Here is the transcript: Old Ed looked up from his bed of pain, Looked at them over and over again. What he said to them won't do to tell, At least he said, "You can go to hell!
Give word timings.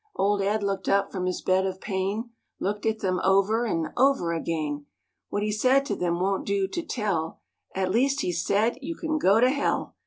Old 0.15 0.41
Ed 0.41 0.63
looked 0.63 0.89
up 0.89 1.11
from 1.11 1.27
his 1.27 1.43
bed 1.43 1.67
of 1.67 1.79
pain, 1.79 2.31
Looked 2.59 2.87
at 2.87 3.01
them 3.01 3.19
over 3.23 3.65
and 3.65 3.89
over 3.95 4.33
again. 4.33 4.87
What 5.29 5.43
he 5.43 5.51
said 5.51 5.85
to 5.85 5.95
them 5.95 6.19
won't 6.19 6.43
do 6.47 6.67
to 6.67 6.81
tell, 6.81 7.39
At 7.75 7.91
least 7.91 8.21
he 8.21 8.31
said, 8.31 8.79
"You 8.81 8.95
can 8.95 9.19
go 9.19 9.39
to 9.39 9.51
hell! 9.51 9.93